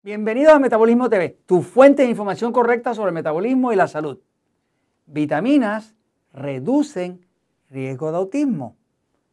[0.00, 4.20] Bienvenidos a Metabolismo TV, tu fuente de información correcta sobre el metabolismo y la salud.
[5.06, 5.96] Vitaminas
[6.32, 7.26] reducen
[7.68, 8.76] riesgo de autismo.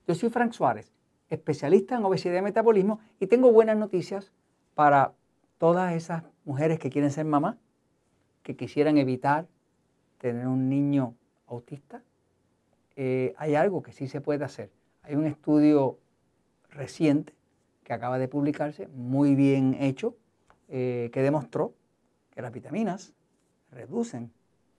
[0.07, 0.91] Yo soy Frank Suárez,
[1.29, 4.31] especialista en obesidad y metabolismo y tengo buenas noticias
[4.73, 5.13] para
[5.59, 7.59] todas esas mujeres que quieren ser mamá,
[8.41, 9.47] que quisieran evitar
[10.17, 11.13] tener un niño
[11.45, 12.01] autista.
[12.95, 14.71] Eh, hay algo que sí se puede hacer.
[15.03, 15.99] Hay un estudio
[16.71, 17.35] reciente
[17.83, 20.15] que acaba de publicarse, muy bien hecho,
[20.67, 21.75] eh, que demostró
[22.31, 23.13] que las vitaminas
[23.71, 24.31] reducen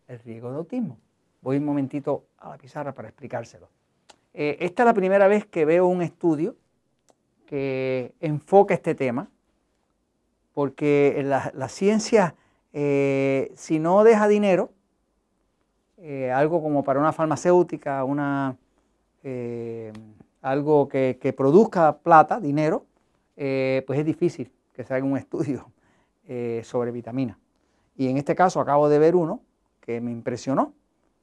[0.09, 0.99] el riesgo de autismo.
[1.43, 3.69] Voy un momentito a la pizarra para explicárselo.
[4.35, 6.57] Eh, esta es la primera vez que veo un estudio
[7.47, 9.31] que enfoca este tema,
[10.55, 12.35] porque la, ciencia,
[12.73, 14.73] eh, si no deja dinero,
[16.35, 18.57] algo como para una farmacéutica, una,
[20.43, 22.87] algo que, que, produzca plata, dinero,
[23.35, 25.71] pues es difícil que se haga un estudio
[26.29, 27.39] eh, sobre vitaminas.
[27.97, 29.41] Y en este caso acabo de ver uno
[29.81, 30.73] que me impresionó,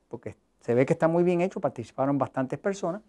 [0.07, 3.01] porque se ve que está muy bien hecho, participaron bastantes personas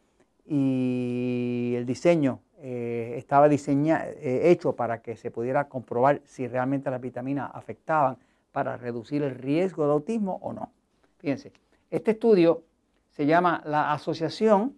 [0.47, 7.01] y el diseño eh, estaba eh, hecho para que se pudiera comprobar si realmente las
[7.01, 8.19] vitaminas afectaban
[8.53, 10.73] para reducir el riesgo de autismo o no.
[11.19, 11.53] Fíjense,
[11.91, 12.65] este estudio
[13.11, 14.77] se llama la Asociación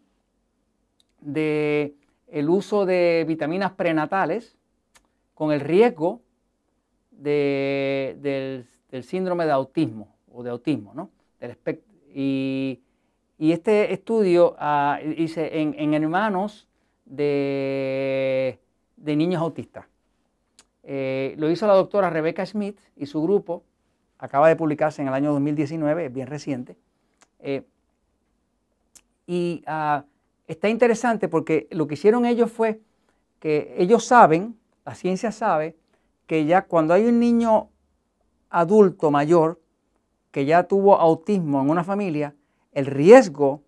[1.20, 1.94] de
[2.48, 4.56] uso de vitaminas prenatales
[5.34, 6.20] con el riesgo
[7.17, 8.67] del,
[9.03, 11.11] síndrome de autismo o de autismo, ¿no?
[12.14, 12.81] y,
[13.39, 16.69] este estudio uh, hice en, hermanos
[17.05, 18.59] de,
[18.97, 19.87] niños autistas.
[20.83, 23.64] Eh, lo hizo la doctora Rebecca Smith y su grupo,
[24.19, 26.77] acaba de publicarse en el año 2019, es bien reciente.
[27.41, 27.64] Eh,
[29.27, 30.05] y ah,
[30.47, 32.81] está interesante porque lo que hicieron ellos fue
[33.41, 35.76] que ellos saben, la ciencia sabe,
[36.26, 37.69] que ya cuando hay un niño
[38.50, 39.60] adulto mayor
[40.31, 42.34] que ya tuvo autismo en una familia,
[42.72, 43.62] el riesgo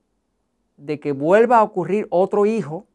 [0.76, 2.86] de que vuelva a ocurrir otro hijo,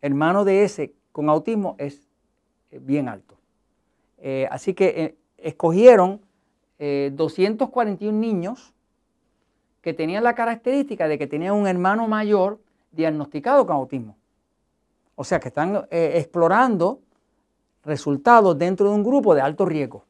[0.00, 2.08] hermano de ese, con autismo es
[2.70, 3.36] eh, bien alto.
[4.18, 6.20] Eh, así que eh, escogieron
[6.78, 8.74] 241 niños
[9.82, 12.58] que tenían la característica de que tenían un hermano mayor
[12.90, 14.16] diagnosticado con autismo.
[15.14, 16.98] O sea que están explorando
[17.84, 20.04] resultados dentro de un grupo de alto riesgo.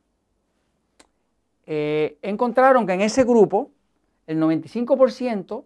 [1.66, 3.70] Eh, encontraron que en ese grupo
[4.26, 5.64] el 95%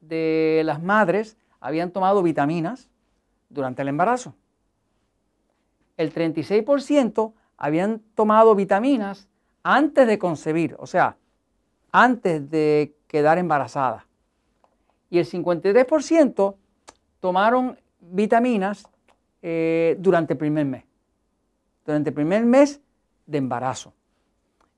[0.00, 2.88] de las madres habían tomado vitaminas
[3.48, 4.34] durante el embarazo.
[5.96, 9.28] El 36% habían tomado vitaminas
[9.62, 11.16] antes de concebir, o sea,
[11.92, 14.06] antes de quedar embarazada.
[15.08, 16.56] Y el 53%
[17.20, 18.84] tomaron vitaminas
[19.40, 20.84] eh, durante el primer mes
[21.84, 22.80] durante el primer mes
[23.26, 23.92] de embarazo.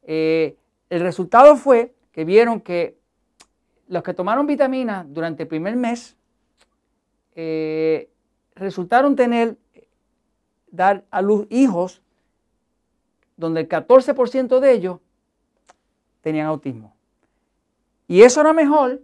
[0.03, 0.57] Eh,
[0.91, 2.97] el resultado fue que vieron que
[3.89, 6.17] los que tomaron vitaminas durante el primer mes
[7.35, 8.11] eh,
[8.55, 9.57] resultaron tener,
[10.71, 12.03] dar a luz hijos
[13.37, 15.01] donde el 14% de ellos
[16.23, 16.97] tenían autismo.
[18.09, 19.03] Y eso era mejor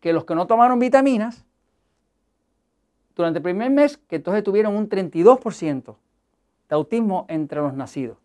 [0.00, 1.44] que los que no tomaron vitaminas
[3.14, 5.96] durante el primer mes, que entonces tuvieron un 32%
[6.68, 8.18] de autismo entre los nacidos.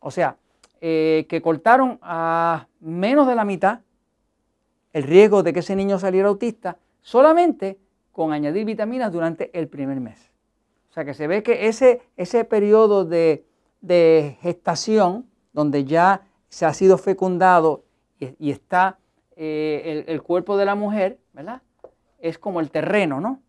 [0.00, 0.36] O sea,
[0.80, 3.80] eh, que cortaron a menos de la mitad
[4.92, 7.78] el riesgo de que ese niño saliera autista solamente
[8.12, 10.30] con añadir vitaminas durante el primer mes.
[10.88, 13.44] O sea que se ve que ese, ese periodo de,
[14.40, 17.84] gestación, donde ya se ha sido fecundado
[18.18, 18.98] y, está
[19.36, 21.60] eh, el, cuerpo de la mujer, ¿verdad?
[22.18, 23.42] Es como el terreno, ¿no?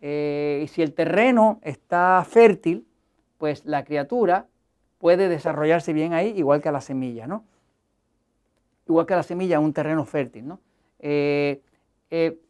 [0.00, 2.87] Eh, y si el terreno está fértil,
[3.38, 4.46] pues la criatura
[4.98, 7.44] puede desarrollarse bien ahí, igual que la semilla, ¿no?
[8.86, 10.60] Igual que la semilla un terreno fértil, ¿no?
[10.98, 11.62] Eh,
[12.10, 12.40] eh,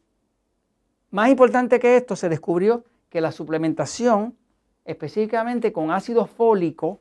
[1.11, 4.35] más importante que esto, se descubrió que la suplementación,
[4.85, 6.99] específicamente con ácido fólico,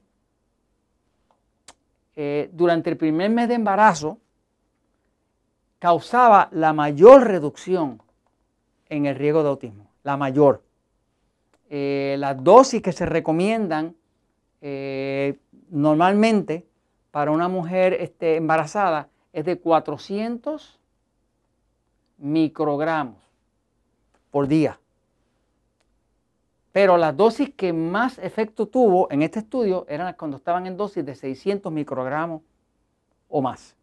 [2.16, 4.18] eh, durante el primer mes de embarazo,
[5.78, 8.02] causaba la mayor reducción
[8.88, 10.62] en el riesgo de autismo, la mayor.
[11.70, 13.94] Eh, las dosis que se recomiendan
[14.60, 15.38] eh,
[15.70, 16.66] normalmente
[17.10, 20.78] para una mujer este, embarazada es de 400
[22.18, 23.16] microgramos
[24.30, 24.78] por día.
[26.72, 31.04] Pero las dosis que más efecto tuvo en este estudio eran cuando estaban en dosis
[31.04, 32.42] de 600 microgramos
[33.28, 33.74] o más.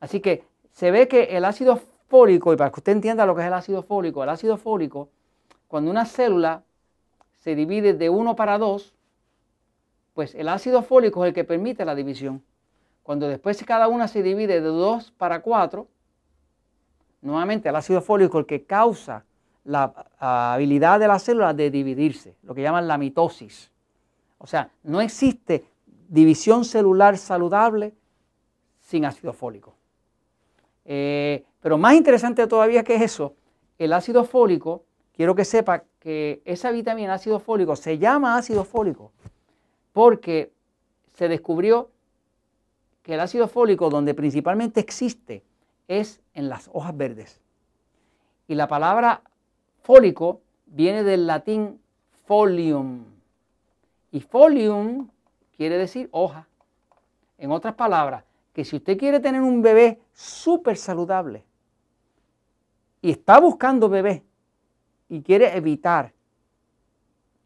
[0.00, 3.42] Así que se ve que el ácido fólico, y para que usted entienda lo que
[3.42, 5.08] es el ácido fólico, el ácido fólico,
[5.68, 6.63] cuando una célula
[7.44, 8.94] se divide de 1 para 2,
[10.14, 12.42] Pues el ácido fólico es el que permite la división.
[13.02, 15.86] Cuando después cada una se divide de 2 para 4,
[17.20, 19.24] nuevamente el ácido fólico es el que causa
[19.64, 23.70] la habilidad de la célula de dividirse, lo que llaman la mitosis.
[24.38, 25.66] O sea, no existe
[26.08, 27.92] división celular saludable
[28.80, 29.74] sin ácido fólico.
[30.86, 33.34] Eh, pero más interesante todavía que eso,
[33.76, 39.12] el ácido fólico, quiero que sepa que esa vitamina ácido fólico se llama ácido fólico
[39.92, 40.52] porque
[41.14, 41.90] se descubrió
[43.02, 45.42] que el ácido fólico donde principalmente existe
[45.88, 47.40] es en las hojas verdes.
[48.48, 49.22] Y la palabra
[49.82, 51.80] fólico viene del latín
[52.26, 53.04] folium.
[54.10, 55.08] Y folium
[55.56, 56.48] quiere decir hoja.
[57.38, 61.44] En otras palabras, que si usted quiere tener un bebé súper saludable
[63.02, 64.22] y está buscando bebé
[65.14, 66.12] y quiere evitar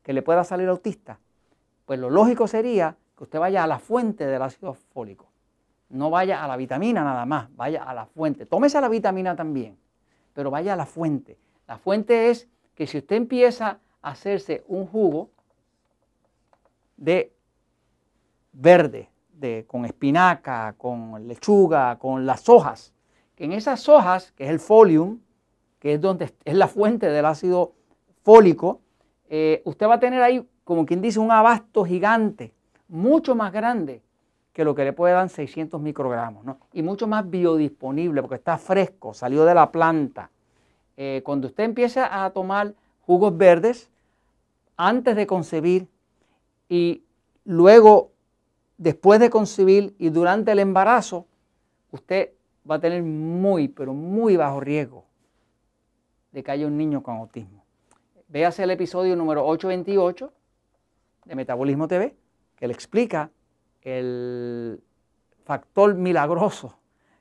[0.03, 1.19] que le pueda salir autista,
[1.85, 5.27] pues lo lógico sería que usted vaya a la fuente del ácido fólico.
[5.91, 8.47] No vaya a la vitamina nada más, vaya a la fuente.
[8.47, 9.77] Tómese la vitamina también,
[10.33, 11.37] pero vaya a la fuente.
[11.67, 15.29] La fuente es que si usted empieza a hacerse un jugo
[16.97, 17.35] de
[18.53, 22.95] verde, de, con espinaca, con lechuga, con las hojas,
[23.37, 25.21] que en esas hojas, que es el folium,
[25.79, 27.73] que es donde es la fuente del ácido
[28.23, 28.81] fólico,
[29.29, 32.53] eh, usted va a tener ahí, como quien dice, un abasto gigante,
[32.89, 34.03] mucho más grande
[34.53, 36.59] que lo que le puede dar 600 microgramos, ¿no?
[36.73, 40.31] y mucho más biodisponible, porque está fresco, salió de la planta.
[40.97, 43.89] Eh, cuando usted empieza a tomar jugos verdes,
[44.77, 45.89] antes de concebir
[46.69, 47.03] y
[47.45, 48.11] luego
[48.79, 51.27] después de concebir y durante el embarazo,
[51.93, 52.31] usted
[52.69, 55.08] va a tener muy, pero muy bajo riesgo
[56.33, 57.65] de que haya un niño con autismo.
[58.29, 60.33] Véase el episodio número 828
[61.25, 62.15] de Metabolismo TV,
[62.57, 63.31] que le explica
[63.83, 64.81] el
[65.45, 66.79] factor milagroso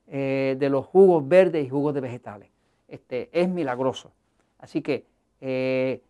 [0.08, 2.50] eh, de los jugos verdes y jugos de vegetales.
[2.88, 4.12] Este, es milagroso.
[4.60, 5.06] Así que
[5.42, 6.02] eh,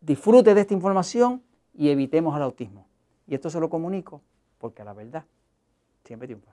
[0.00, 1.42] disfrute de esta información
[1.74, 2.86] y evitemos el autismo.
[3.26, 4.22] Y esto se lo comunico
[4.58, 5.24] porque la verdad
[6.04, 6.52] siempre triunfa.